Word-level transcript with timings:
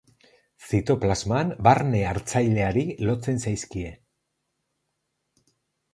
Zitoplasman 0.69 1.51
barne 1.67 2.01
hartzaileari 2.13 2.87
lotzen 3.11 3.39
zaizkie. 3.45 3.95